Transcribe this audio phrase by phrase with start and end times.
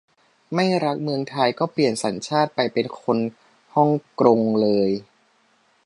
[0.53, 3.17] ไม่รักเมืองไทย ก็เปลี่ยนสัญชาติไปเป็นคน
[3.75, 3.89] ห้อง
[4.19, 4.91] กรงเลย!